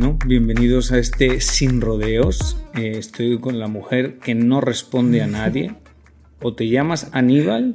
[0.00, 2.56] Bueno, bienvenidos a este Sin Rodeos.
[2.74, 5.74] Eh, estoy con la mujer que no responde a nadie.
[6.40, 7.74] O te llamas Aníbal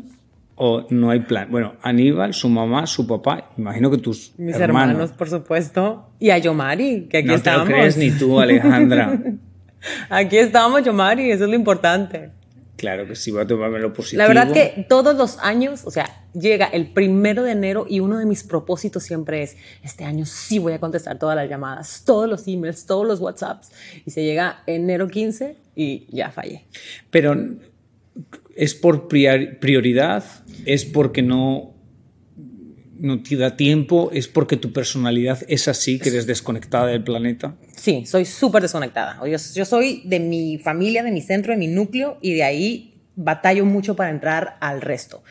[0.56, 1.50] o no hay plan.
[1.52, 6.10] Bueno, Aníbal, su mamá, su papá, imagino que tus Mis hermanos, por supuesto.
[6.18, 7.70] Y a Yomari, que aquí no estamos.
[7.70, 9.22] No crees ni tú, Alejandra.
[10.10, 12.32] aquí estamos, Yomari, eso es lo importante.
[12.76, 14.24] Claro que sí, voy a tomarme lo positivo.
[14.24, 18.18] La verdad que todos los años, o sea, llega el primero de enero y uno
[18.20, 22.30] de mis propósitos siempre es, este año sí voy a contestar todas las llamadas, todos
[22.30, 23.72] los emails, todos los WhatsApps.
[24.06, 26.66] Y se llega enero 15 y ya fallé.
[27.10, 27.36] Pero
[28.56, 30.24] es por prioridad,
[30.66, 31.74] es porque no,
[33.00, 37.56] no te da tiempo, es porque tu personalidad es así, que eres desconectada del planeta.
[37.76, 39.20] Sí, soy súper desconectada.
[39.28, 42.92] Yo, yo soy de mi familia, de mi centro, de mi núcleo y de ahí
[43.16, 45.24] batallo mucho para entrar al resto.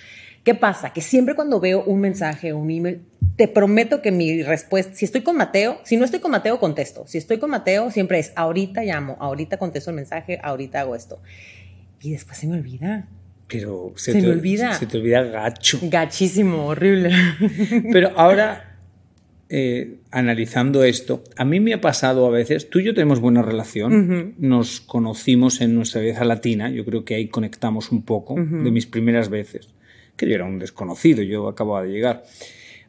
[0.44, 0.92] ¿Qué pasa?
[0.92, 3.00] Que siempre cuando veo un mensaje o un email,
[3.36, 7.04] te prometo que mi respuesta, si estoy con Mateo, si no estoy con Mateo, contesto.
[7.06, 11.20] Si estoy con Mateo, siempre es ahorita llamo, ahorita contesto el mensaje, ahorita hago esto.
[12.00, 13.08] Y después se me olvida.
[13.48, 14.74] Pero se, se te, me olvida.
[14.74, 15.78] Se te olvida gacho.
[15.82, 17.10] Gachísimo, horrible.
[17.92, 18.76] Pero ahora,
[19.48, 23.42] eh, analizando esto, a mí me ha pasado a veces, tú y yo tenemos buena
[23.42, 24.34] relación, uh -huh.
[24.38, 28.62] nos conocimos en nuestra vieja latina, yo creo que ahí conectamos un poco uh -huh.
[28.62, 29.68] de mis primeras veces,
[30.16, 32.24] que yo era un desconocido, yo acababa de llegar.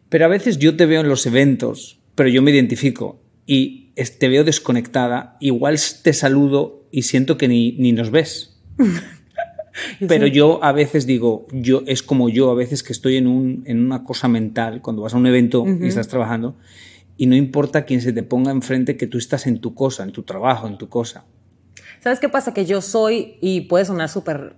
[0.09, 4.27] Pero a veces yo te veo en los eventos, pero yo me identifico y te
[4.27, 8.59] veo desconectada, igual te saludo y siento que ni, ni nos ves.
[10.07, 13.63] Pero yo a veces digo, yo es como yo a veces que estoy en, un,
[13.65, 15.83] en una cosa mental, cuando vas a un evento uh -huh.
[15.83, 16.55] y estás trabajando,
[17.17, 20.11] y no importa quién se te ponga enfrente, que tú estás en tu cosa, en
[20.11, 21.25] tu trabajo, en tu cosa.
[22.01, 22.53] ¿Sabes qué pasa?
[22.53, 24.55] Que yo soy, y puede sonar súper,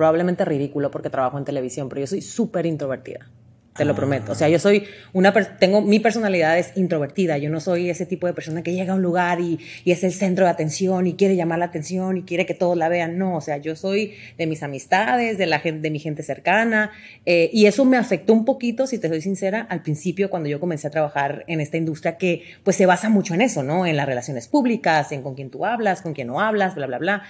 [0.00, 3.28] probablemente ridículo porque trabajo en televisión, pero yo soy súper introvertida.
[3.76, 4.32] Te lo prometo.
[4.32, 7.36] O sea, yo soy una, tengo, mi personalidad es introvertida.
[7.36, 10.02] Yo no soy ese tipo de persona que llega a un lugar y, y, es
[10.02, 13.18] el centro de atención y quiere llamar la atención y quiere que todos la vean.
[13.18, 16.92] No, o sea, yo soy de mis amistades, de la gente, de mi gente cercana.
[17.26, 20.60] Eh, y eso me afectó un poquito, si te soy sincera, al principio cuando yo
[20.60, 23.84] comencé a trabajar en esta industria que pues se basa mucho en eso, ¿no?
[23.84, 26.98] En las relaciones públicas, en con quién tú hablas, con quién no hablas, bla, bla,
[26.98, 27.22] bla.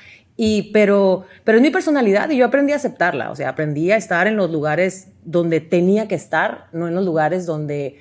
[0.43, 3.31] Y, pero, pero es mi personalidad y yo aprendí a aceptarla.
[3.31, 7.05] O sea, aprendí a estar en los lugares donde tenía que estar, no en los
[7.05, 7.99] lugares donde...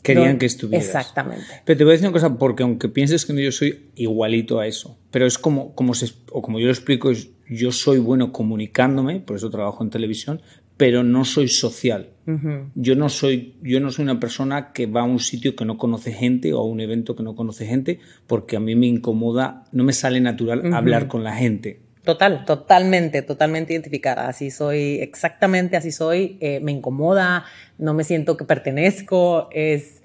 [0.00, 0.86] Querían donde, que estuvieras.
[0.86, 1.44] Exactamente.
[1.64, 4.68] Pero te voy a decir una cosa, porque aunque pienses que yo soy igualito a
[4.68, 8.30] eso, pero es como, como, se, o como yo lo explico, es, yo soy bueno
[8.30, 10.42] comunicándome, por eso trabajo en televisión,
[10.80, 12.08] pero no soy social.
[12.26, 12.70] Uh -huh.
[12.74, 15.76] yo, no soy, yo no soy una persona que va a un sitio que no
[15.76, 19.64] conoce gente o a un evento que no conoce gente, porque a mí me incomoda,
[19.72, 20.74] no me sale natural uh -huh.
[20.74, 21.80] hablar con la gente.
[22.02, 24.26] Total, totalmente, totalmente identificada.
[24.26, 26.38] Así soy, exactamente así soy.
[26.40, 27.44] Eh, me incomoda,
[27.76, 29.50] no me siento que pertenezco.
[29.52, 29.99] Es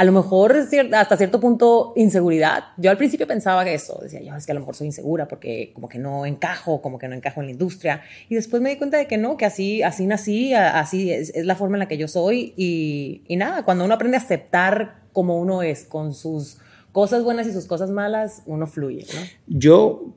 [0.00, 0.56] a lo mejor
[0.94, 2.68] hasta cierto punto inseguridad.
[2.78, 5.28] Yo al principio pensaba que eso, decía yo, es que a lo mejor soy insegura
[5.28, 8.00] porque como que no encajo, como que no encajo en la industria.
[8.30, 11.44] Y después me di cuenta de que no, que así, así nací, así es, es
[11.44, 12.54] la forma en la que yo soy.
[12.56, 16.56] Y, y nada, cuando uno aprende a aceptar como uno es, con sus
[16.92, 19.04] cosas buenas y sus cosas malas, uno fluye.
[19.14, 19.20] ¿no?
[19.48, 20.14] Yo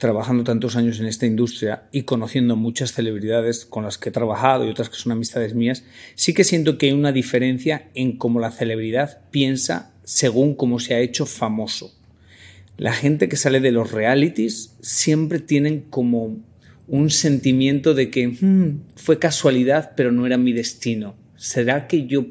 [0.00, 4.66] trabajando tantos años en esta industria y conociendo muchas celebridades con las que he trabajado
[4.66, 8.40] y otras que son amistades mías, sí que siento que hay una diferencia en cómo
[8.40, 11.94] la celebridad piensa según cómo se ha hecho famoso.
[12.78, 16.38] La gente que sale de los realities siempre tienen como
[16.88, 21.14] un sentimiento de que hmm, fue casualidad, pero no era mi destino.
[21.36, 22.24] ¿Será que yo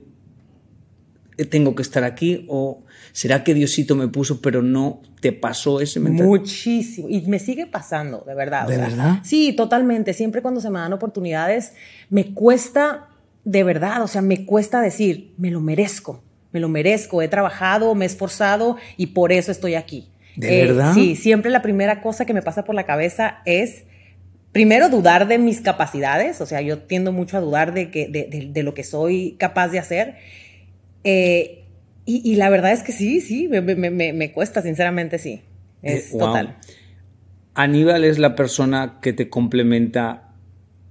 [1.46, 6.00] tengo que estar aquí o será que Diosito me puso pero no te pasó ese
[6.00, 6.28] mental?
[6.28, 8.68] Muchísimo y me sigue pasando, de verdad.
[8.68, 9.20] ¿De o sea, verdad?
[9.24, 10.14] Sí, totalmente.
[10.14, 11.74] Siempre cuando se me dan oportunidades
[12.10, 13.10] me cuesta
[13.46, 17.96] de verdad, o sea, me cuesta decir, me lo merezco, me lo merezco, he trabajado,
[17.96, 20.10] me he esforzado y por eso estoy aquí.
[20.36, 20.94] ¿De verdad?
[20.94, 23.84] Sí, siempre la primera cosa que me pasa por la cabeza es
[24.52, 28.64] primero dudar de mis capacidades, o sea, yo tiendo mucho a dudar de, que, de,
[28.64, 30.16] lo que soy capaz de hacer.
[31.04, 31.66] Eh,
[32.06, 35.44] y, la verdad es que sí, sí, me, cuesta, sinceramente sí.
[35.84, 36.58] Eh, es total.
[37.54, 40.34] Aníbal es la persona que te complementa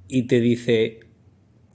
[0.07, 1.01] y te dice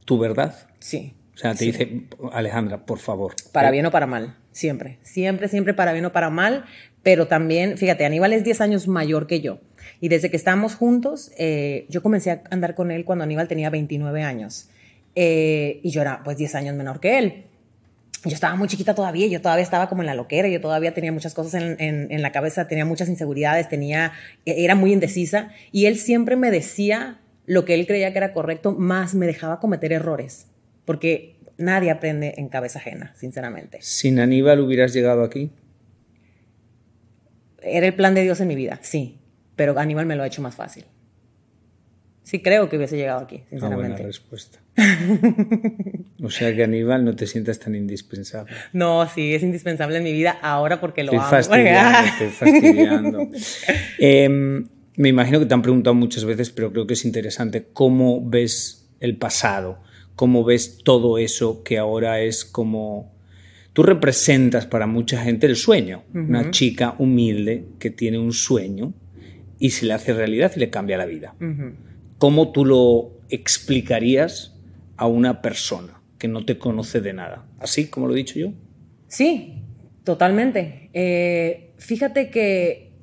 [0.06, 0.56] tu verdad.
[0.80, 1.14] Sí.
[1.36, 3.34] O sea, te dice, Alejandra, por favor.
[3.52, 5.00] Para bien o para mal, siempre.
[5.02, 6.64] Siempre, siempre para bien o para mal.
[7.02, 9.60] Pero también, fíjate, Aníbal es 10 años mayor que yo.
[10.00, 13.70] Y desde que estábamos juntos, eh, yo comencé a andar con él cuando Aníbal tenía
[13.70, 14.70] 29 años.
[15.16, 17.46] Eh, y yo era pues 10 años menor que él.
[18.26, 21.12] Yo estaba muy chiquita todavía, yo todavía estaba como en la loquera, yo todavía tenía
[21.12, 24.14] muchas cosas en, en, la cabeza, tenía muchas inseguridades, tenía,
[24.46, 25.52] era muy indecisa.
[25.72, 29.60] Y él siempre me decía lo que él creía que era correcto, más me dejaba
[29.60, 30.48] cometer errores.
[30.86, 33.80] Porque nadie aprende en cabeza ajena, sinceramente.
[33.82, 35.52] ¿Sin Aníbal hubieras llegado aquí?
[37.62, 39.20] Era el plan de Dios en mi vida, sí
[39.56, 40.86] pero Aníbal me lo ha hecho más fácil.
[42.24, 43.92] Sí creo que hubiese llegado aquí, sinceramente.
[43.92, 44.60] buena respuesta.
[46.24, 48.54] o sea que Aníbal no te sientas tan indispensable.
[48.72, 53.30] No, sí, es indispensable en mi vida ahora porque lo estoy Fastidiando, estoy fastidiando.
[54.00, 58.28] Em, me imagino que te han preguntado muchas veces, pero creo que es interesante cómo
[58.28, 59.82] ves el pasado,
[60.16, 63.12] cómo ves todo eso que ahora es como...
[63.74, 68.94] Tú representas para mucha gente el sueño, una chica humilde que tiene un sueño
[69.58, 71.34] y se le hace realidad y le cambia la vida.
[72.24, 74.56] ¿Cómo tú lo explicarías
[74.96, 77.46] a una persona que no te conoce de nada?
[77.60, 78.54] ¿Así como lo he dicho yo?
[79.10, 79.62] Sí,
[80.06, 80.90] totalmente.
[80.94, 82.94] Eh, fíjate que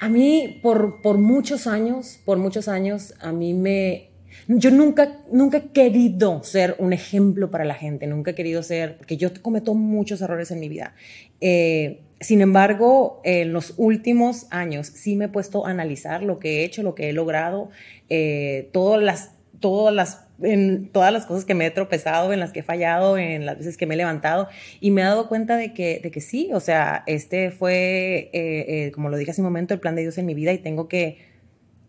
[0.00, 4.10] a mí por, por muchos años, por muchos años, a mí me,
[4.48, 8.96] yo nunca, nunca he querido ser un ejemplo para la gente, nunca he querido ser,
[8.96, 10.96] porque yo cometo muchos errores en mi vida.
[11.40, 16.60] Eh, sin embargo, en los últimos años sí me he puesto a analizar lo que
[16.60, 17.70] he hecho, lo que he logrado,
[18.08, 22.52] eh, todas las, todas las en todas las cosas que me he tropezado, en las
[22.52, 24.48] que he fallado, en las veces que me he levantado,
[24.80, 28.64] y me he dado cuenta de que, de que sí, o sea, este fue, eh,
[28.86, 30.58] eh, como lo dije hace un momento, el plan de Dios en mi vida y
[30.58, 31.18] tengo, que,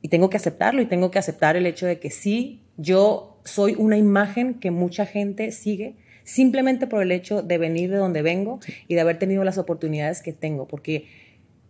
[0.02, 3.76] y tengo que aceptarlo y tengo que aceptar el hecho de que sí, yo soy
[3.78, 8.60] una imagen que mucha gente sigue, simplemente por el hecho de venir de donde vengo
[8.88, 11.08] y de haber tenido las oportunidades que tengo, porque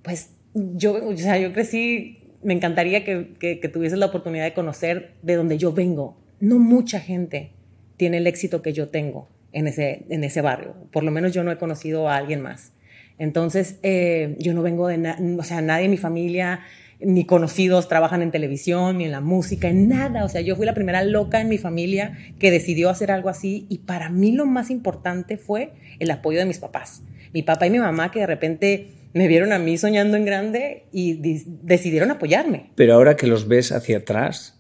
[0.02, 5.14] pues yo, o sea, yo crecí, me encantaría que, que, tuvieses la oportunidad de conocer
[5.22, 6.18] de donde yo vengo.
[6.40, 7.52] No mucha gente
[7.98, 11.44] tiene el éxito que yo tengo en ese, en ese barrio, por lo menos yo
[11.44, 12.74] no he conocido a alguien más.
[13.20, 14.98] Entonces, eh, yo no vengo de,
[15.38, 16.62] o sea, nadie en mi familia
[17.06, 20.26] ni conocidos trabajan en televisión, ni en la música, en nada.
[20.26, 23.66] O sea, yo fui la primera loca en mi familia que decidió hacer algo así
[23.70, 27.04] y para mí lo más importante fue el apoyo de mis papás.
[27.34, 30.86] Mi papá y mi mamá que de repente me vieron a mí soñando en grande
[30.92, 31.20] y
[31.62, 32.72] decidieron apoyarme.
[32.76, 34.60] Pero ahora que los ves hacia atrás,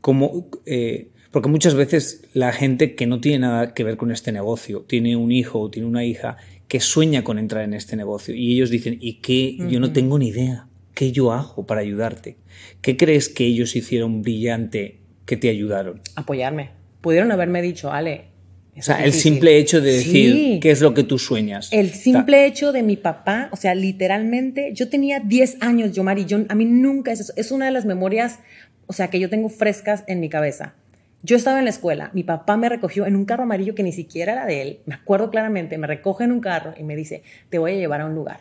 [0.00, 0.48] ¿cómo...?
[0.66, 4.82] Eh, porque muchas veces la gente que no tiene nada que ver con este negocio,
[4.82, 6.36] tiene un hijo o tiene una hija
[6.68, 9.56] que sueña con entrar en este negocio y ellos dicen, ¿y qué?
[9.70, 10.68] Yo no tengo ni idea.
[10.94, 12.36] ¿Qué yo hago para ayudarte?
[12.80, 16.00] ¿Qué crees que ellos hicieron brillante que te ayudaron?
[16.16, 16.70] Apoyarme.
[17.00, 18.32] Pudieron haberme dicho, Ale.
[18.76, 21.68] O sea, el simple hecho de decir qué es lo que tú sueñas.
[21.72, 26.24] El simple hecho de mi papá, o sea, literalmente, yo tenía 10 años, yo, Mari,
[26.24, 28.38] yo, a mí nunca, es, es una de las memorias,
[28.86, 30.74] o sea, que yo tengo frescas en mi cabeza.
[31.22, 33.92] Yo estaba en la escuela, mi papá me recogió en un carro amarillo que ni
[33.92, 37.22] siquiera era de él, me acuerdo claramente, me recoge en un carro y me dice,
[37.50, 38.40] te voy a llevar a un lugar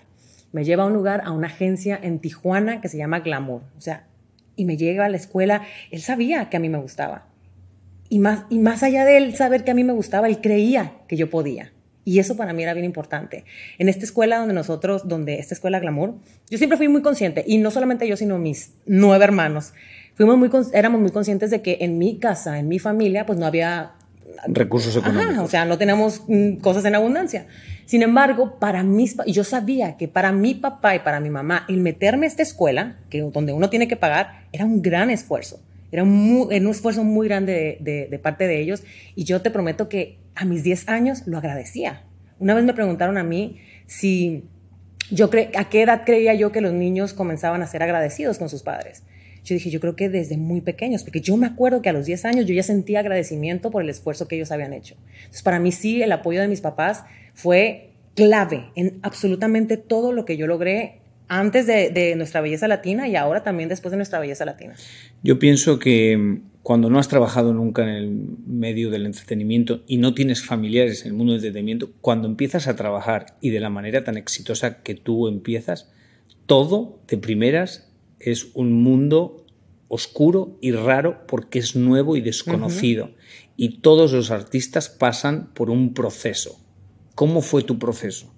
[0.52, 3.62] me lleva a un lugar, a una agencia en Tijuana que se llama Glamour.
[3.78, 4.08] O sea,
[4.56, 7.28] y me llega a la escuela, él sabía que a mí me gustaba.
[8.10, 10.94] Y más, y más allá de él saber que a mí me gustaba, él creía
[11.08, 11.72] que yo podía.
[12.04, 13.46] Y eso para mí era bien importante.
[13.78, 16.16] En esta escuela donde nosotros, donde esta escuela Glamour,
[16.50, 19.74] yo siempre fui muy consciente, y no solamente yo, sino mis nueve hermanos,
[20.16, 23.46] fuimos muy, éramos muy conscientes de que en mi casa, en mi familia, pues no
[23.46, 23.94] había
[24.48, 25.46] recursos económicos.
[25.46, 27.48] o sea, no teníamos mm, cosas en abundancia.
[27.86, 31.66] Sin embargo, para mis, y yo sabía que para mi papá y para mi mamá,
[31.68, 35.62] el meterme a esta escuela, que, donde uno tiene que pagar, era un gran esfuerzo.
[35.92, 38.84] Era un, un esfuerzo muy grande de, de, parte de ellos.
[39.16, 42.04] Y yo te prometo que a mis 10 años lo agradecía.
[42.40, 44.46] Una vez me preguntaron a mí si
[45.10, 48.48] yo cre a qué edad creía yo que los niños comenzaban a ser agradecidos con
[48.48, 49.04] sus padres.
[49.44, 52.06] Yo dije, yo creo que desde muy pequeños, porque yo me acuerdo que a los
[52.06, 54.96] 10 años yo ya sentía agradecimiento por el esfuerzo que ellos habían hecho.
[55.18, 60.26] Entonces, para mí sí, el apoyo de mis papás fue clave en absolutamente todo lo
[60.26, 64.44] que yo logré antes de, nuestra belleza latina y ahora también después de nuestra belleza
[64.44, 64.76] latina.
[65.24, 68.10] Yo pienso que cuando no has trabajado nunca en el
[68.46, 72.76] medio del entretenimiento y no tienes familiares en el mundo del entretenimiento, cuando empiezas a
[72.76, 75.90] trabajar y de la manera tan exitosa que tú empiezas,
[76.48, 77.91] todo de primeras
[78.24, 79.46] es un mundo
[79.88, 83.12] oscuro y raro porque es nuevo y desconocido.
[83.58, 86.60] Y todos los artistas pasan por un proceso.
[87.16, 88.34] ¿Cómo fue tu proceso?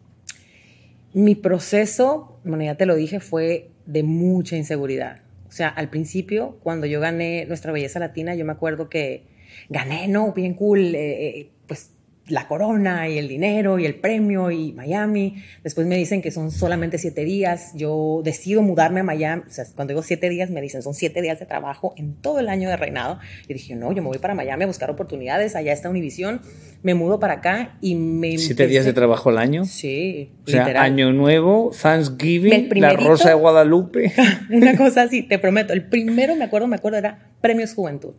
[1.13, 5.21] Mi proceso, bueno, ya te lo dije, fue de mucha inseguridad.
[5.47, 9.23] O sea, al principio, cuando yo gané Nuestra Belleza Latina, yo me acuerdo que
[9.69, 10.33] gané, ¿no?
[10.33, 11.91] Bien cool, eh, eh, pues
[12.27, 15.43] la corona y el dinero y el premio y Miami.
[15.63, 17.71] Después me dicen que son solamente siete días.
[17.75, 19.43] Yo decido mudarme a Miami.
[19.47, 22.39] O sea, cuando digo siete días, me dicen son siete días de trabajo en todo
[22.39, 23.19] el año de reinado.
[23.47, 25.55] Y dije, no, yo me voy para Miami a buscar oportunidades.
[25.55, 26.41] Allá está Univision.
[26.81, 28.37] Me mudo para acá y me.
[28.37, 29.65] ¿Siete días de trabajo al año?
[29.65, 30.31] Sí.
[30.47, 34.13] O sea, Año Nuevo, Thanksgiving, la Rosa de Guadalupe.
[34.49, 35.73] Una cosa así, te prometo.
[35.73, 38.13] El primero, me acuerdo, me acuerdo, era Premios Juventud.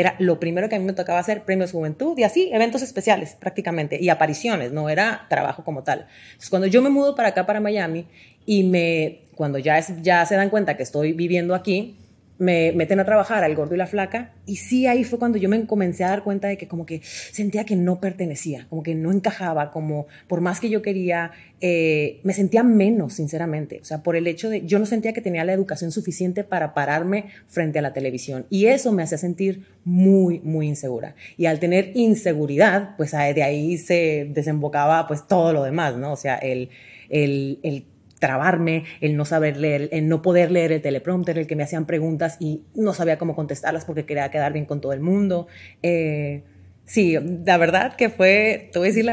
[0.00, 3.36] Era lo primero que a mí me tocaba hacer, premios juventud y así, eventos especiales
[3.38, 6.06] prácticamente, y apariciones, no era trabajo como tal.
[6.28, 8.06] Entonces, cuando yo me mudo para acá, para Miami,
[8.46, 11.96] y me, cuando ya, es, ya se dan cuenta que estoy viviendo aquí,
[12.40, 15.50] me meten a trabajar al gordo y la flaca y sí ahí fue cuando yo
[15.50, 18.94] me comencé a dar cuenta de que como que sentía que no pertenecía, como que
[18.94, 23.78] no encajaba, como por más que yo quería, eh, me sentía menos, sinceramente.
[23.82, 26.72] O sea, por el hecho de, yo no sentía que tenía la educación suficiente para
[26.72, 31.14] pararme frente a la televisión y eso me hacía sentir muy, muy insegura.
[31.36, 36.12] Y al tener inseguridad, pues de ahí se desembocaba pues todo lo demás, ¿no?
[36.12, 36.70] O sea, el,
[37.10, 37.84] el, el
[38.20, 41.86] trabarme, el no saber leer, el no poder leer el teleprompter, el que me hacían
[41.86, 45.48] preguntas y no sabía cómo contestarlas porque quería quedar bien con todo el mundo.
[45.82, 46.44] Eh,
[46.84, 49.12] sí, la verdad que fue, te voy a.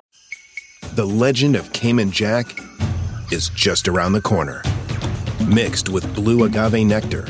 [0.95, 2.47] The legend of Cayman Jack
[3.31, 4.61] is just around the corner.
[5.47, 7.25] Mixed with blue agave nectar,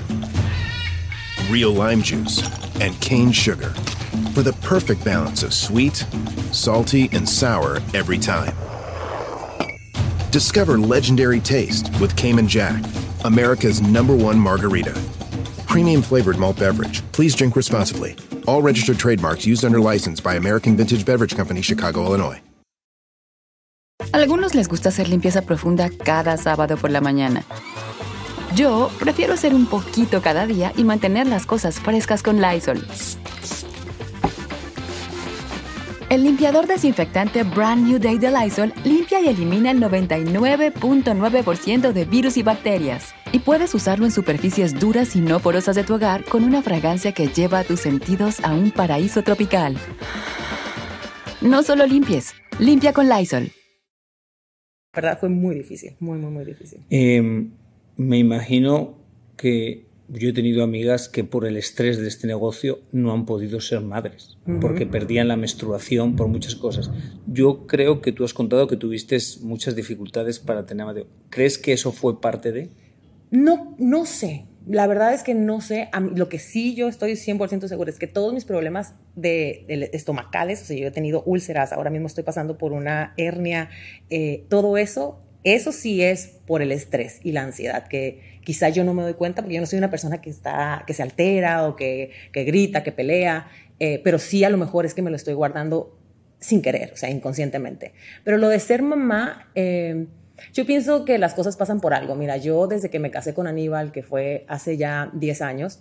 [1.49, 2.41] real lime juice,
[2.81, 3.73] and cane sugar
[4.33, 6.05] for the perfect balance of sweet,
[6.51, 8.53] salty, and sour every time.
[10.31, 12.83] Discover legendary taste with Cayman Jack,
[13.23, 14.93] America's number one margarita.
[15.67, 17.01] Premium flavored malt beverage.
[17.13, 18.15] Please drink responsibly.
[18.45, 22.41] All registered trademarks used under license by American Vintage Beverage Company, Chicago, Illinois.
[24.11, 27.43] Algunos les gusta hacer limpieza profunda cada sábado por la mañana.
[28.53, 32.85] Yo prefiero hacer un poquito cada día y mantener las cosas frescas con Lysol.
[36.17, 42.37] El limpiador desinfectante Brand New Day de Lysol limpia y elimina el 99.9% de virus
[42.37, 43.13] y bacterias.
[43.31, 47.11] Y puedes usarlo en superficies duras y no porosas de tu hogar con una fragancia
[47.11, 49.77] que lleva a tus sentidos a un paraíso tropical.
[51.39, 53.51] No solo limpies, limpia con Lysol.
[54.95, 56.79] La verdad fue muy difícil, muy, muy, muy difícil.
[56.89, 57.47] Eh,
[57.95, 58.97] me imagino
[59.37, 63.59] que yo he tenido amigas que por el estrés de este negocio no han podido
[63.59, 66.89] ser madres, porque perdían la menstruación por muchas cosas.
[67.25, 71.07] Yo creo que tú has contado que tuviste muchas dificultades para tener Mateo.
[71.29, 72.69] ¿Crees que eso fue parte de?
[73.31, 74.45] No, no sé.
[74.65, 75.89] La verdad es que no sé.
[76.15, 80.65] lo que sí yo estoy 100% segura es que todos mis problemas de, estomacales, o
[80.65, 83.69] sea, yo he tenido úlceras, ahora mismo estoy pasando por una hernia,
[84.09, 85.19] eh, todo eso
[85.55, 89.13] eso sí es por el estrés y la ansiedad, que quizá yo no me doy
[89.13, 92.83] cuenta porque yo no soy una persona que, está, que se altera o que, grita,
[92.83, 93.47] que pelea,
[93.79, 95.97] eh, pero sí a lo mejor es que me lo estoy guardando
[96.39, 97.93] sin querer, o sea, inconscientemente.
[98.23, 100.07] Pero lo de ser mamá, eh,
[100.53, 102.15] yo pienso que las cosas pasan por algo.
[102.15, 105.79] Mira, yo desde que me casé con Aníbal, que fue hace ya 10 años,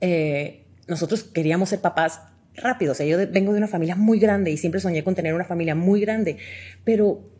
[0.00, 2.20] eh, nosotros queríamos ser papás
[2.54, 2.92] rápido.
[2.92, 5.44] O sea, yo vengo de una familia muy grande y siempre soñé con tener una
[5.44, 6.36] familia muy grande,
[6.84, 7.33] pero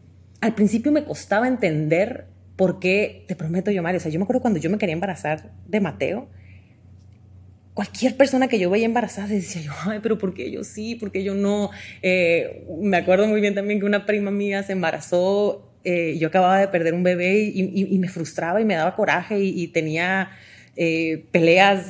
[0.45, 4.25] al principio me costaba entender por qué, te prometo yo, Mario, o sea, yo me
[4.25, 6.29] acuerdo cuando yo me quería embarazar de Mateo,
[7.73, 10.97] cualquier persona que yo veía embarazada decía yo, ay, pero ¿por qué yo sí?
[10.97, 11.71] ¿Por qué yo no?
[12.03, 16.59] Eh, me acuerdo muy bien también que una prima mía se embarazó, eh, yo acababa
[16.59, 20.29] de perder un bebé y, me frustraba y me daba coraje y, tenía
[20.77, 21.87] eh, peleas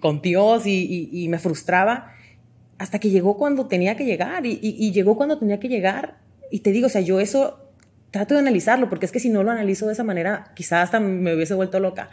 [0.00, 2.14] con Dios y, me frustraba
[2.78, 6.16] hasta que llegó cuando tenía que llegar y llegó cuando tenía que llegar.
[6.50, 7.67] Y te digo, o sea, yo eso
[8.10, 11.00] trato de analizarlo, porque es que si no lo analizo de esa manera, quizás hasta
[11.00, 12.10] me hubiese vuelto loca.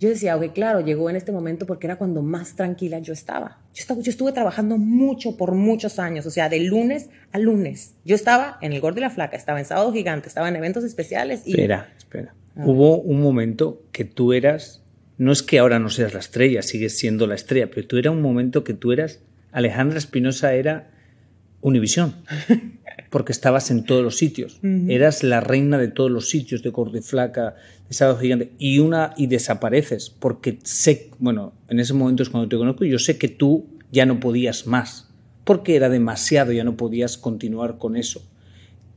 [0.00, 3.58] Yo decía, ok, claro, llegó en este momento porque era cuando más tranquila yo estaba.
[3.72, 7.94] Yo, estaba, yo estuve trabajando mucho por muchos años, o sea, de lunes a lunes.
[8.04, 10.84] Yo estaba en el Gordo y la Flaca, estaba en Sábado Gigante, estaba en eventos
[10.84, 11.42] especiales.
[11.46, 11.52] Y...
[11.52, 12.34] Espera, espera.
[12.56, 14.82] Hubo un momento que tú eras,
[15.16, 18.10] no es que ahora no seas la estrella, sigues siendo la estrella, pero tú era
[18.10, 19.20] un momento que tú eras,
[19.52, 20.90] Alejandra Espinosa era
[21.60, 22.14] Univisión.
[23.10, 24.60] porque estabas en todos los sitios.
[24.88, 27.54] Eras la reina de todos los sitios, de Gordo y Flaca,
[27.88, 32.48] de Sábado Gigante, y una y desapareces, porque sé, bueno, en ese momento es cuando
[32.48, 35.08] te conozco, yo sé que tú ya no podías más,
[35.44, 38.28] porque era demasiado, ya no podías continuar con eso.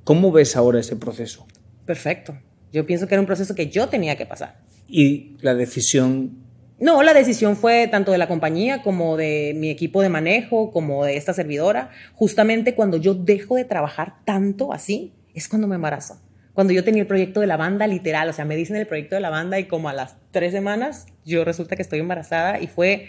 [0.04, 1.46] ¿Cómo ves ahora ese proceso?
[1.86, 2.38] Perfecto.
[2.72, 4.62] Yo pienso que era un proceso que yo tenía que pasar.
[4.88, 6.47] ¿Y la decisión
[6.80, 11.06] no, la decisión fue tanto de la compañía como de mi equipo de manejo, como
[11.06, 11.90] de esta servidora.
[12.14, 16.22] Justamente cuando yo dejo de trabajar tanto así, es cuando me embarazo.
[16.54, 19.16] Cuando yo tenía el proyecto de la banda, literal, o sea, me dicen el proyecto
[19.16, 22.68] de la banda y como a las tres semanas, yo resulta que estoy embarazada y
[22.68, 23.08] fue,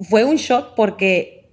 [0.00, 1.50] fue un shock porque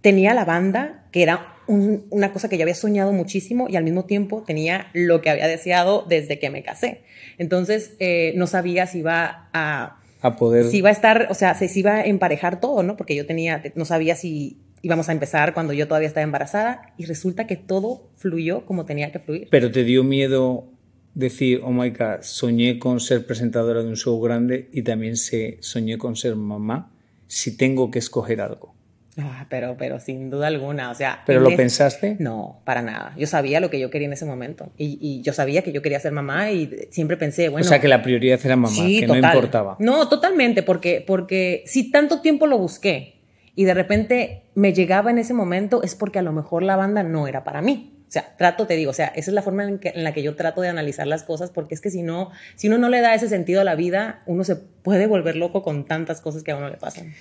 [0.00, 4.06] tenía la banda, que era una cosa que yo había soñado muchísimo y al mismo
[4.06, 7.02] tiempo tenía lo que había deseado desde que me casé.
[7.36, 10.66] Entonces, eh, no sabía si iba a a poder...
[10.66, 12.96] Si iba a estar, o sea, se, iba a emparejar todo, ¿no?
[12.96, 17.06] Porque yo tenía, no sabía si íbamos a empezar cuando yo todavía estaba embarazada y
[17.06, 19.48] resulta que todo fluyó como tenía que fluir.
[19.50, 20.66] Pero te dio miedo
[21.14, 25.58] decir, oh my God, soñé con ser presentadora de un show grande y también se,
[25.60, 26.92] soñé con ser mamá,
[27.26, 28.77] si tengo que escoger algo.
[29.20, 31.22] Ah, pero, pero sin duda alguna, o sea...
[31.26, 32.16] ¿Pero lo pensaste?
[32.20, 33.14] No, para nada.
[33.16, 35.82] Yo sabía lo que yo quería en ese momento y, y, yo sabía que yo
[35.82, 37.66] quería ser mamá y siempre pensé, bueno...
[37.66, 39.76] O sea, que la prioridad era mamá, que no importaba.
[39.80, 43.16] No, totalmente, porque, porque si tanto tiempo lo busqué
[43.56, 47.02] y de repente me llegaba en ese momento es porque a lo mejor la banda
[47.02, 47.94] no era para mí.
[48.06, 50.22] O sea, trato, te digo, o sea, esa es la forma en, en, la que
[50.22, 53.00] yo trato de analizar las cosas, porque es que si no, si uno no le
[53.00, 56.52] da ese sentido a la vida, uno se puede volver loco con tantas cosas que
[56.52, 57.12] a uno le pasan.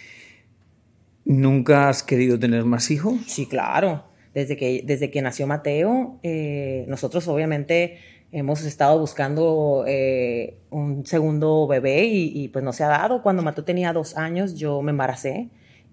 [1.28, 3.16] ¿Nunca has querido tener más hijos?
[3.28, 4.06] Sí, claro.
[4.34, 7.98] Desde que, desde que nació Mateo, eh, nosotros obviamente
[8.32, 13.22] hemos estado buscando eh, un segundo bebé y, pues no se ha dado.
[13.24, 15.50] Cuando Mateo tenía dos años yo me embaracé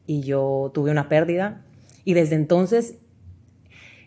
[0.06, 1.64] y yo tuve una pérdida
[2.04, 2.96] y desde entonces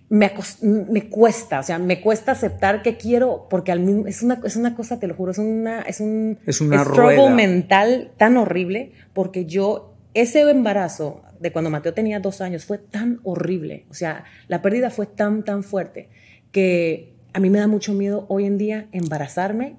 [0.10, 0.32] me,
[0.62, 4.56] me, cuesta, o sea, me cuesta aceptar que quiero, porque al mismo, es, una, es
[4.56, 6.86] una cosa, te lo juro, es, una, es un es una
[7.32, 9.87] mental tan horrible, porque yo
[10.22, 14.90] ese embarazo de cuando Mateo tenía dos años fue tan horrible, o sea, la pérdida
[14.90, 16.10] fue tan, tan fuerte,
[16.52, 19.76] que a mí me da mucho miedo hoy en día embarazarme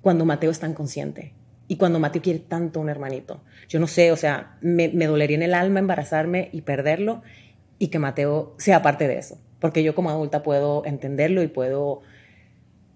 [0.00, 1.32] cuando Mateo es tan consciente
[1.68, 3.40] y cuando Mateo quiere tanto un hermanito.
[3.68, 7.22] Yo no sé, o sea, me, me dolería en el alma embarazarme y perderlo
[7.78, 12.02] y que Mateo sea parte de eso, porque yo como adulta puedo entenderlo y puedo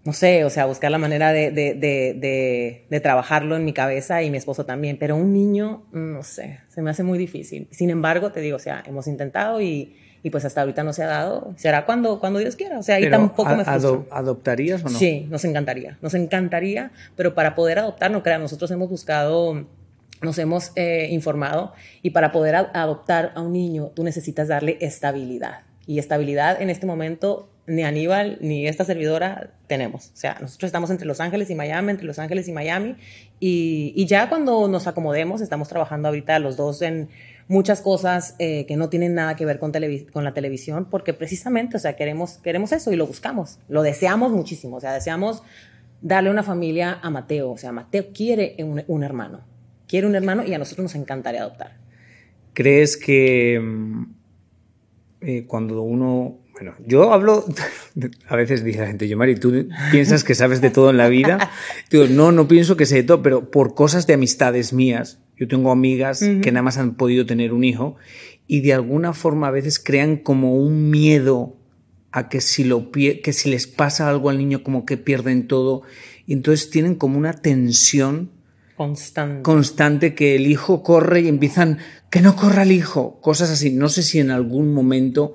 [0.06, 4.22] no sé, o sea, buscar la manera de, de, de, de, trabajarlo en mi cabeza
[4.22, 7.66] y mi esposo también, pero un niño, no sé, se me hace muy difícil.
[7.72, 11.02] Sin embargo, te digo, o sea, hemos intentado y, y pues hasta ahorita no se
[11.02, 11.52] ha dado.
[11.56, 14.06] Será cuando, cuando Dios quiera, o sea, ahí tampoco me frustro.
[14.12, 14.96] ¿Adoptarías o no?
[14.96, 19.66] Sí, nos encantaría, nos encantaría, pero para poder adoptar, no crean, nosotros hemos buscado
[20.22, 25.64] nos hemos eh, informado y para poder adoptar a un niño tú necesitas darle estabilidad.
[25.86, 30.06] Y estabilidad en este momento ni Aníbal ni esta servidora tenemos.
[30.14, 32.96] O sea, nosotros estamos entre Los Ángeles y Miami, entre Los Ángeles y Miami,
[33.40, 37.08] y, ya cuando nos acomodemos, estamos trabajando ahorita los dos en
[37.48, 39.72] muchas cosas eh, que no tienen nada que ver con,
[40.12, 44.32] con la televisión, porque precisamente, o sea, queremos, queremos eso y lo buscamos, lo deseamos
[44.32, 45.42] muchísimo, o sea, deseamos
[46.00, 49.40] darle una familia a Mateo, o sea, Mateo quiere un, hermano,
[49.88, 51.76] quiere un hermano y a nosotros nos encantaría adoptar.
[52.52, 54.04] ¿Crees que mm,
[55.20, 57.44] eh, cuando uno bueno, yo hablo,
[58.28, 61.10] a veces dice la gente, yo Mari, tú piensas que sabes de todo en la
[61.10, 61.50] vida.
[61.90, 65.18] Digo, no, no pienso que sé de todo, pero por cosas de amistades mías.
[65.36, 67.96] Yo tengo amigas que nada más han podido tener un hijo
[68.46, 71.58] y de alguna forma a veces crean como un miedo
[72.10, 75.82] a que si, lo, que si les pasa algo al niño como que pierden todo.
[76.26, 78.30] Y entonces tienen como una tensión
[78.78, 79.42] constante.
[79.42, 83.70] constante que el hijo corre y empiezan que no corra el hijo, cosas así.
[83.70, 85.34] No sé si en algún momento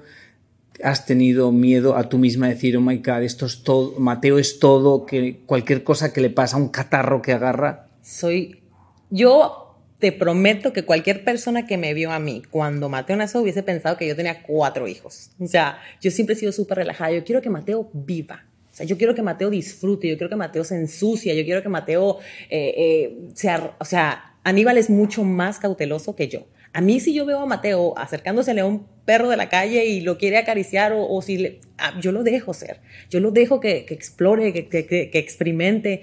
[0.84, 4.60] has tenido miedo a tú misma decir, oh my God, esto es todo, Mateo es
[4.60, 7.90] todo, que cualquier cosa que le pasa, un catarro que agarra?
[8.02, 8.62] Soy,
[9.10, 9.62] yo
[10.02, 13.98] te prometo que cualquier persona que me vio a mí cuando Mateo nació hubiese pensado
[13.98, 15.30] que yo tenía cuatro hijos.
[15.40, 17.12] O sea, yo siempre he sido súper relajada.
[17.12, 18.46] Yo quiero que Mateo viva.
[18.72, 21.62] O sea, yo quiero que Mateo disfrute, yo quiero que Mateo se ensucie, yo quiero
[21.62, 22.18] que Mateo
[22.50, 26.48] eh, eh, sea, o sea, Aníbal es mucho más cauteloso que yo.
[26.74, 30.02] A mí si yo veo a Mateo acercándose a un perro de la calle y
[30.02, 32.80] lo quiere acariciar o, si le, ah, yo lo dejo ser,
[33.10, 36.02] yo lo dejo que, explore, que, que, experimente,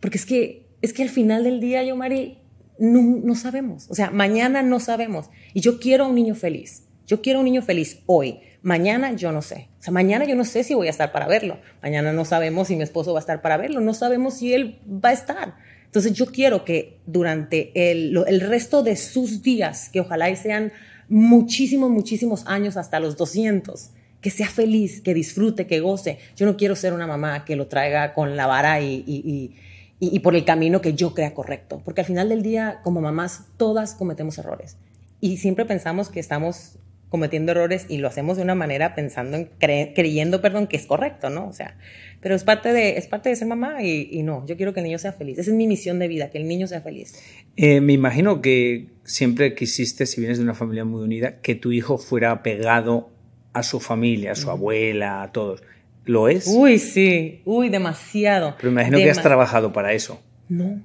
[0.00, 2.38] porque es que, es que al final del día, yo, Mari,
[2.78, 6.84] no, no sabemos, o sea, mañana no sabemos y yo quiero a un niño feliz,
[7.08, 8.40] yo quiero un niño feliz hoy.
[8.60, 9.68] Mañana yo no sé.
[9.78, 11.58] O sea, mañana yo no sé si voy a estar para verlo.
[11.80, 13.80] Mañana no sabemos si mi esposo va a estar para verlo.
[13.80, 15.54] No sabemos si él va a estar.
[15.88, 20.70] Entonces yo quiero que durante el, el resto de sus días, que ojalá sean
[21.08, 26.18] muchísimos, muchísimos años hasta los 200, que sea feliz, que disfrute, que goce.
[26.36, 29.54] Yo no quiero ser una mamá que lo traiga con la vara y, y,
[29.98, 33.44] y, por el camino que yo crea correcto, porque al final del día, como mamás,
[33.56, 34.76] todas cometemos errores.
[35.20, 39.50] y siempre pensamos que estamos cometiendo errores y lo hacemos de una manera pensando en,
[39.58, 41.48] creyendo, perdón, que es correcto, ¿no?
[41.48, 41.76] O sea,
[42.20, 44.84] pero es parte de, es parte de ser mamá y, no, yo quiero que el
[44.84, 45.38] niño sea feliz.
[45.38, 47.14] Esa es mi misión de vida, que el niño sea feliz.
[47.56, 51.72] Eh, me imagino que siempre quisiste, si vienes de una familia muy unida, que tu
[51.72, 53.10] hijo fuera pegado
[53.52, 55.62] a su familia, a su abuela, a todos.
[56.04, 56.46] ¿Lo es?
[56.46, 58.54] Uy, sí, uy, demasiado.
[58.58, 60.20] Pero me imagino que has trabajado para eso.
[60.48, 60.80] No,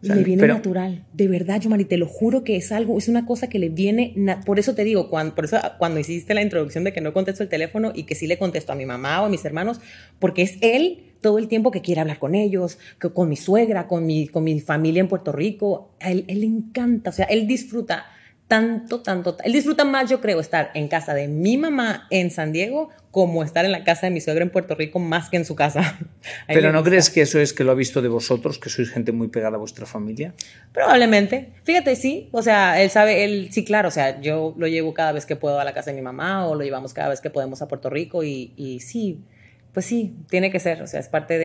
[0.00, 3.48] le viene natural, de verdad, Yomari, te lo juro que es algo, es una cosa
[3.48, 4.14] que le viene,
[4.46, 7.42] por eso te digo, cuando, por eso cuando hiciste la introducción de que no contesto
[7.42, 9.80] el teléfono y que sí le contesto a mi mamá o a mis hermanos,
[10.18, 13.88] porque es él todo el tiempo que quiere hablar con ellos, que con mi suegra,
[13.88, 17.26] con mi, con mi familia en Puerto Rico, a él, él le encanta, o sea,
[17.26, 18.06] él disfruta
[18.48, 19.36] tanto, tanto.
[19.44, 23.42] Él disfruta más, yo creo, estar en casa de mi mamá en San Diego como
[23.42, 25.98] estar en la casa de mi suegra en Puerto Rico más que en su casa.
[26.46, 29.12] Pero ¿no crees que eso es que lo ha visto de vosotros, que sois gente
[29.12, 30.34] muy pegada a vuestra familia?
[30.72, 31.52] Probablemente.
[31.64, 32.28] Fíjate, sí.
[32.32, 33.88] O sea, él sabe, él sí, claro.
[33.88, 36.46] O sea, yo lo llevo cada vez que puedo a la casa de mi mamá
[36.46, 39.20] o lo llevamos cada vez que podemos a Puerto Rico y, y sí,
[39.72, 40.82] pues sí, tiene que ser.
[40.82, 41.44] O sea, es parte de...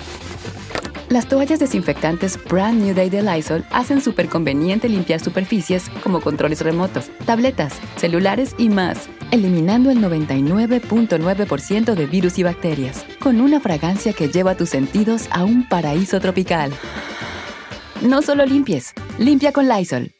[1.11, 6.61] Las toallas desinfectantes Brand New Day de Lysol hacen súper conveniente limpiar superficies como controles
[6.61, 14.13] remotos, tabletas, celulares y más, eliminando el 99.9% de virus y bacterias, con una fragancia
[14.13, 16.71] que lleva tus sentidos a un paraíso tropical.
[18.01, 20.13] No solo limpies, limpia con Lysol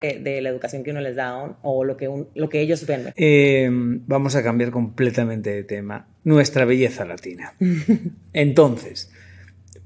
[0.00, 3.14] de la educación que uno les da o lo que, lo que ellos ven.
[3.16, 6.08] Eh, vamos a cambiar completamente de tema.
[6.24, 7.54] Nuestra belleza latina.
[8.34, 9.10] Entonces,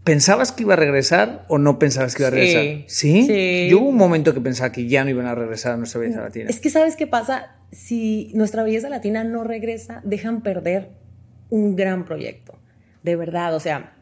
[0.08, 2.62] ¿Pensabas que iba a regresar o no pensabas que iba a regresar?
[2.86, 3.26] ¿Sí?
[3.26, 3.68] ¿Sí?
[3.70, 6.22] Yo hubo un momento que pensaba que ya no iban a regresar a nuestra belleza
[6.22, 6.48] latina.
[6.48, 10.92] Es que sabes qué pasa, si nuestra belleza latina no regresa, dejan perder
[11.50, 12.58] un gran proyecto.
[13.02, 13.98] De verdad, o sea,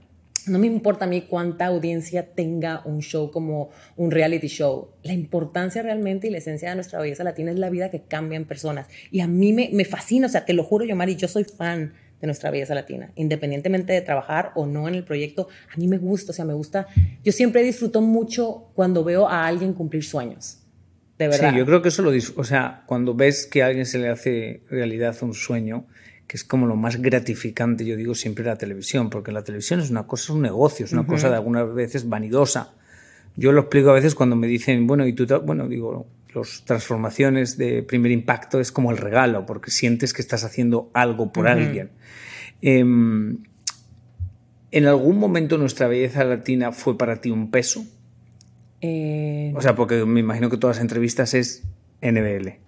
[0.47, 4.91] no me importa a mí cuánta audiencia tenga un show como un reality show.
[5.03, 8.37] La importancia realmente y la esencia de nuestra belleza latina es la vida que cambia
[8.37, 8.87] en personas.
[9.11, 11.43] Y a mí me, me fascina, o sea, te lo juro, yo, Mari, yo soy
[11.43, 15.87] fan de nuestra belleza latina, independientemente de trabajar o no en el proyecto, a mí
[15.87, 16.87] me gusta, o sea, me gusta,
[17.23, 20.59] yo siempre disfruto mucho cuando veo a alguien cumplir sueños.
[21.19, 21.51] De verdad.
[21.51, 24.09] Sí, yo creo que eso lo o sea, cuando ves que a alguien se le
[24.09, 25.87] hace realidad un sueño,
[26.27, 29.91] que es como lo más gratificante, yo digo siempre la televisión, porque la televisión es
[29.91, 32.73] una cosa, es un negocio, es una cosa de algunas veces vanidosa.
[33.37, 37.57] Yo lo explico a veces cuando me dicen, bueno, y tú, bueno, digo, las transformaciones
[37.57, 41.91] de primer impacto es como el regalo, porque sientes que estás haciendo algo por alguien.
[42.63, 43.39] Em,
[44.71, 47.85] ¿En algún momento nuestra belleza latina fue para ti un peso?
[48.81, 51.63] Eh, o sea, porque me imagino que todas las entrevistas es
[52.03, 52.59] NBL.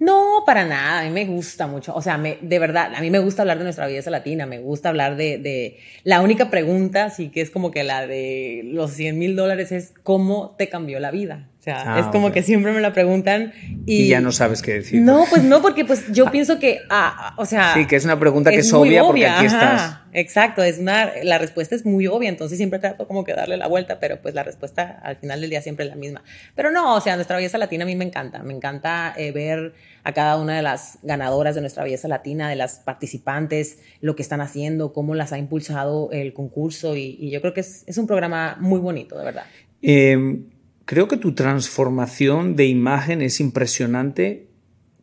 [0.00, 3.10] No, para nada, a mí me gusta mucho, o sea, me, de verdad, a mí
[3.10, 7.10] me gusta hablar de nuestra belleza latina, me gusta hablar de, de la única pregunta,
[7.10, 11.00] sí que es como que la de los 100 mil dólares es ¿cómo te cambió
[11.00, 11.48] la vida?
[11.58, 13.52] O sea, ah, es como que siempre me la preguntan
[13.84, 15.02] y, y, ya no sabes qué decir.
[15.02, 16.30] No, pues no, porque pues yo ah.
[16.30, 17.74] pienso que, ah, o sea...
[17.74, 19.96] Sí, que es una pregunta que es, obvia, porque aquí estás.
[20.12, 23.66] Exacto, es una, la respuesta es muy obvia, entonces siempre trato como que darle la
[23.66, 26.22] vuelta, pero pues la respuesta al final del día siempre es la misma.
[26.54, 29.74] Pero no, o sea, nuestra belleza latina a mí me encanta, me encanta eh, ver
[30.04, 34.22] a cada una de las ganadoras de nuestra belleza latina, de las participantes, lo que
[34.22, 38.06] están haciendo, cómo las ha impulsado el concurso y, yo creo que es, es, un
[38.06, 39.44] programa muy bonito, de verdad.
[39.82, 40.40] Eh,
[40.88, 44.48] Creo que tu transformación de imagen es impresionante.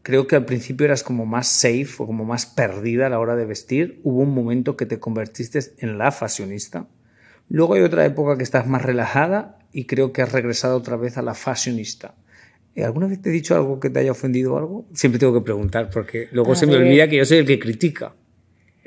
[0.01, 3.35] Creo que al principio eras como más safe o como más perdida a la hora
[3.35, 3.99] de vestir.
[4.01, 6.87] Hubo un momento que te convertiste en la fashionista.
[7.49, 11.19] Luego hay otra época que estás más relajada y creo que has regresado otra vez
[11.19, 12.15] a la fashionista.
[12.73, 14.87] Eh, ¿Alguna vez te he dicho algo que te haya ofendido o algo?
[14.91, 18.15] Siempre tengo que preguntar porque luego se me olvida que yo soy el que critica.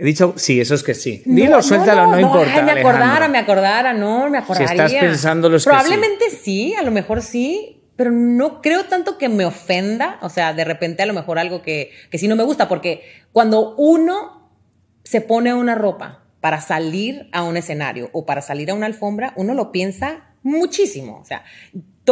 [0.00, 1.22] He dicho, sí, eso es que sí.
[1.26, 2.62] Dilo, suéltalo, no, importa.
[2.62, 4.68] me acordara, me acordara, no, me acordaría.
[4.68, 6.72] Si estás pensando los Probablemente sí.
[6.76, 10.18] a lo mejor sí, pero no creo tanto que me ofenda.
[10.22, 13.02] O sea, de repente a lo mejor algo que, que sí no me gusta, porque
[13.32, 14.52] cuando uno
[15.02, 19.32] se pone una ropa para salir a un escenario o para salir a una alfombra,
[19.34, 21.18] uno lo piensa muchísimo.
[21.20, 21.42] O sea,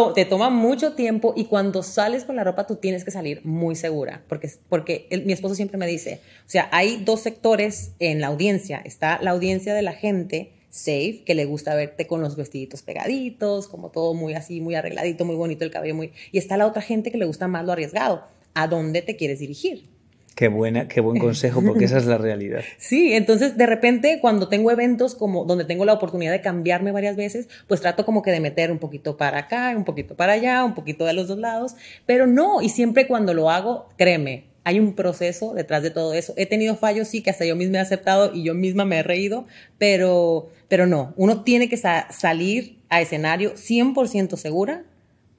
[0.05, 3.75] te toma mucho tiempo y cuando sales con la ropa tú tienes que salir muy
[3.75, 8.27] segura, porque, porque mi esposo siempre me dice, o sea, hay dos sectores en la
[8.27, 8.83] audiencia.
[8.85, 13.69] Está la audiencia de la gente safe, que le gusta verte con los vestiditos pegaditos,
[13.69, 16.13] como todo muy así, muy arregladito, muy bonito el cabello, muy...
[16.33, 18.27] Y está la otra gente que le gusta más lo arriesgado.
[18.55, 19.89] ¿A dónde te quieres dirigir?
[20.37, 22.61] Qué buena, qué buen consejo, porque esa es la realidad.
[22.79, 27.17] Sí, entonces de repente cuando tengo eventos como donde tengo la oportunidad de cambiarme varias
[27.17, 30.63] veces, pues trato como que de meter un poquito para acá, un poquito para allá,
[30.63, 34.79] un poquito de los dos lados, pero no, y siempre cuando lo hago, créeme, hay
[34.79, 36.35] un proceso detrás de todo eso.
[36.37, 39.03] He tenido fallos, sí, que hasta yo misma he aceptado y yo misma me he
[39.03, 39.47] reído,
[39.79, 44.85] pero, pero no, uno tiene que salir a escenario 100% segura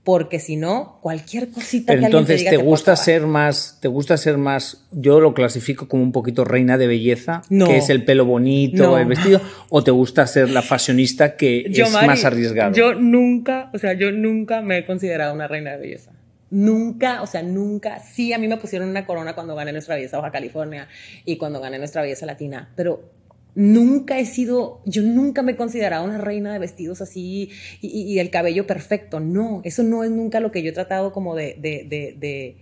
[0.07, 3.89] porque si no, cualquier cosita Pero que entonces te, diga te gusta ser más, te
[3.89, 8.05] gusta ser más, yo lo clasifico como un poquito reina de belleza, que es el
[8.05, 12.73] pelo bonito, el vestido, o te gusta ser la fashionista que es más arriesgado.
[12.73, 16.13] Yo nunca, o sea, yo nunca me he considerado una reina de belleza.
[16.51, 17.99] Nunca, o sea, nunca.
[17.99, 20.87] Sí, a mí me pusieron una corona cuando gané nuestra belleza Baja California
[21.25, 23.11] y cuando gané nuestra belleza latina, pero
[23.57, 27.49] nunca he sido, yo nunca me he considerado una reina de vestidos así
[27.81, 29.19] y, el cabello perfecto.
[29.19, 32.55] No, eso no es nunca lo que yo he tratado como de, de, de,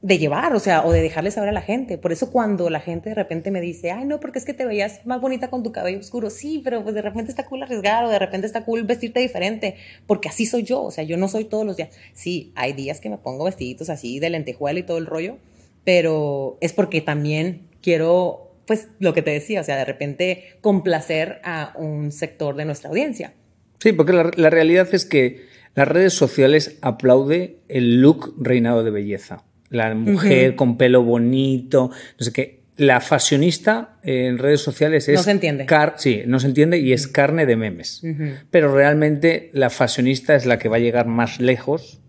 [0.00, 1.98] de, llevar, o sea, o de dejarle saber a la gente.
[1.98, 4.64] Por eso cuando la gente de repente me dice, ay, no, porque es que te
[4.64, 6.30] veías más bonita con tu cabello oscuro.
[6.30, 10.30] Sí, pero pues de repente está cool arriesgar de repente está cool vestirte diferente, porque
[10.30, 11.90] así soy yo, o sea, yo no soy todos los días.
[12.14, 15.36] Sí, hay días que me pongo vestiditos así de lentejuela y todo el rollo,
[15.84, 21.40] pero es porque también quiero pues lo que te decía, o sea, de repente complacer
[21.42, 23.32] a un sector de nuestra audiencia.
[23.80, 29.44] Sí, porque la, realidad es que las redes sociales aplaude el look reinado de belleza.
[29.70, 32.58] La mujer con pelo bonito, no sé qué.
[32.76, 35.14] La fashionista en redes sociales es...
[35.14, 35.66] No se entiende.
[35.96, 38.02] sí, no se entiende y es carne de memes.
[38.50, 42.02] Pero realmente la fashionista es la que va a llegar más lejos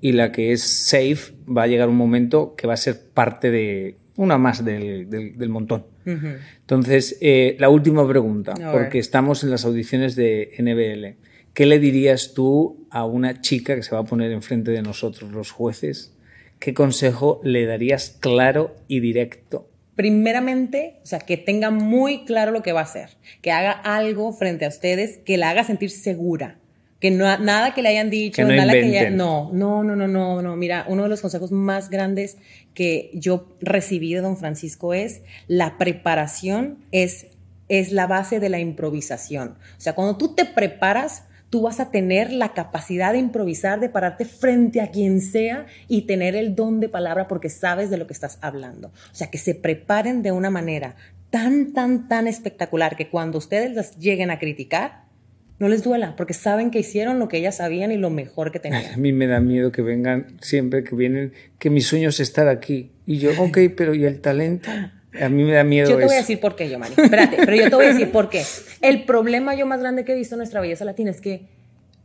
[0.00, 3.50] y la que es safe va a llegar un momento que va a ser parte
[3.50, 5.86] de una más del, del, montón.
[6.04, 11.22] Entonces, eh, la última pregunta, porque estamos en las audiciones de NBL.
[11.52, 15.32] ¿Qué le dirías tú a una chica que se va a poner enfrente de nosotros,
[15.32, 16.14] los jueces?
[16.58, 19.68] ¿Qué consejo le darías claro y directo?
[19.94, 24.34] Primeramente, o sea, que tenga muy claro lo que va a hacer, que haga algo
[24.34, 26.58] frente a ustedes que la haga sentir segura,
[27.00, 30.42] que no, nada que le hayan dicho, no nada que no, no, no, no, no,
[30.42, 30.56] no.
[30.56, 32.36] Mira, uno de los consejos más grandes
[32.76, 37.26] que yo recibí de don Francisco es la preparación es,
[37.68, 39.56] es la base de la improvisación.
[39.78, 43.88] O sea, cuando tú te preparas, tú vas a tener la capacidad de improvisar, de
[43.88, 48.06] pararte frente a quien sea y tener el don de palabra porque sabes de lo
[48.06, 48.88] que estás hablando.
[48.88, 50.96] O sea, que se preparen de una manera
[51.30, 55.05] tan, tan, tan espectacular que cuando ustedes las lleguen a criticar,
[55.58, 58.58] no les duela, porque saben que hicieron lo que ellas sabían y lo mejor que
[58.58, 58.84] tenían.
[58.94, 62.48] A mí me da miedo que vengan siempre que vienen, que mi sueño es estar
[62.48, 62.92] aquí.
[63.06, 64.70] Y yo, ok, pero ¿y el talento?
[65.20, 65.88] A mí me da miedo.
[65.88, 66.94] Yo te voy a decir por qué, yo, Mari.
[66.96, 68.42] Espérate, pero yo te voy a decir por qué.
[68.82, 71.48] El problema yo más grande que he visto en nuestra belleza latina es que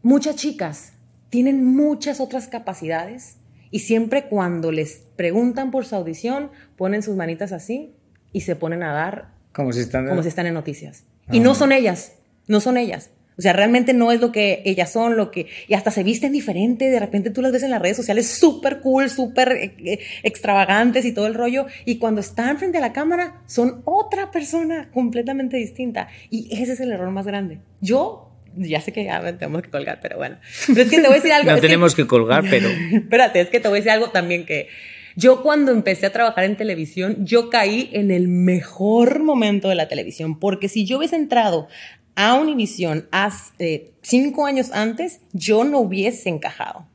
[0.02, 0.94] muchas chicas
[1.30, 3.38] tienen muchas otras capacidades
[3.70, 7.96] y siempre cuando les preguntan por su audición, ponen sus manitas así
[8.32, 11.04] y se ponen a dar como si están, como si están en noticias.
[11.32, 12.14] Y no son ellas,
[12.48, 13.12] no son ellas.
[13.42, 15.48] O sea, realmente no es lo que ellas son, lo que...
[15.68, 18.82] Y hasta se visten diferente, de repente tú las ves en las redes sociales súper
[18.82, 22.94] cool, súper eh, eh, extravagantes y todo el rollo, y cuando están frente a la
[22.94, 26.08] cámara son otra persona completamente distinta.
[26.30, 27.62] Y ese es el error más grande.
[27.80, 30.38] Yo ya sé que ya tenemos que colgar, pero bueno.
[30.68, 31.50] Pero es que te voy a decir algo.
[31.50, 32.04] no tenemos que...
[32.04, 32.70] que colgar, pero.
[32.92, 34.68] Espérate, es que te voy a decir algo también que
[35.16, 39.88] yo cuando empecé a trabajar en televisión, yo caí en el mejor momento de la
[39.88, 41.68] televisión, porque si yo hubiese entrado
[42.16, 46.86] a Univision hace cinco años antes, yo no hubiese encajado.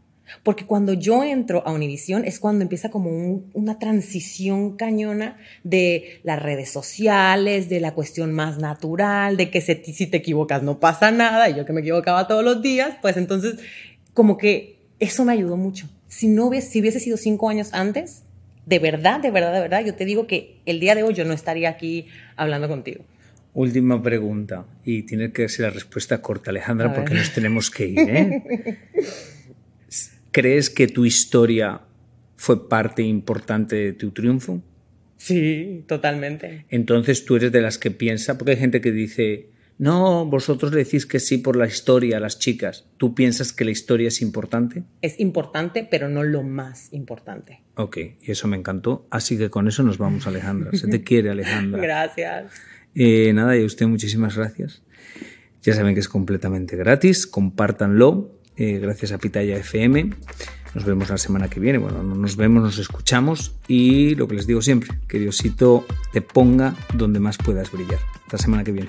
[0.42, 3.10] Porque cuando yo entro a Univision es cuando empieza como
[3.52, 10.06] una transición cañona de las redes sociales, de la cuestión más natural, de que si
[10.06, 13.56] te equivocas no pasa nada, y yo que me equivocaba todos los días, pues entonces
[14.14, 15.88] como que eso me ayudó mucho.
[16.08, 18.22] Si no hubiese, si hubiese sido cinco años antes,
[18.64, 21.24] de verdad, de verdad, de verdad, yo te digo que el día de hoy yo
[21.24, 23.04] no estaría aquí hablando contigo.
[23.56, 27.98] Última pregunta, y tiene que ser la respuesta corta, Alejandra, porque nos tenemos que ir.
[28.00, 28.78] ¿eh?
[30.30, 31.80] ¿Crees que tu historia
[32.36, 34.62] fue parte importante de tu triunfo?
[35.16, 36.66] Sí, totalmente.
[36.68, 41.06] Entonces tú eres de las que piensa, porque hay gente que dice, no, vosotros decís
[41.06, 42.84] que sí por la historia, las chicas.
[42.98, 44.82] ¿Tú piensas que la historia es importante?
[45.00, 47.62] Es importante, pero no lo más importante.
[47.76, 49.06] Ok, y eso me encantó.
[49.08, 50.72] Así que con eso nos vamos, Alejandra.
[50.72, 51.80] Se te quiere, Alejandra.
[51.82, 52.52] Gracias.
[52.98, 54.82] Eh, nada, y a usted muchísimas gracias.
[55.62, 58.30] Ya saben que es completamente gratis, compártanlo.
[58.56, 60.10] Eh, gracias a Pitaya FM.
[60.74, 61.78] Nos vemos la semana que viene.
[61.78, 66.74] Bueno, nos vemos, nos escuchamos y lo que les digo siempre, que Diosito te ponga
[66.94, 68.00] donde más puedas brillar.
[68.32, 68.88] La semana que viene.